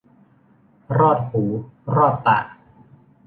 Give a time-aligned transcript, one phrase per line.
[0.99, 1.43] รอดหู
[1.95, 2.39] รอดตา